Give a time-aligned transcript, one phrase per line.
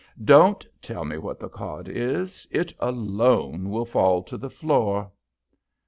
[0.25, 5.11] Don't tell me what the card is; it alone will fall to the floor."